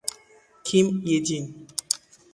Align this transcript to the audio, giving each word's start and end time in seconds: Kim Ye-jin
Kim 0.65 0.87
Ye-jin 1.09 1.45